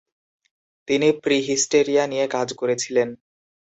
[0.87, 3.09] তিনি প্রিহিস্টেরিয়া নিয়ে কাজ করেছিলেন।